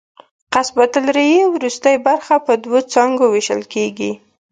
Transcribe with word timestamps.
قصبة 0.53 0.91
الریې 1.03 1.41
وروستۍ 1.55 1.95
برخه 2.07 2.35
په 2.45 2.53
دوو 2.63 2.79
څانګو 2.93 3.25
وېشل 3.29 3.61
کېږي. 3.73 4.11